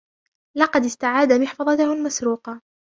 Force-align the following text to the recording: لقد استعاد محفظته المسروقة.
لقد 0.57 0.85
استعاد 0.85 1.33
محفظته 1.33 1.93
المسروقة. 1.93 2.61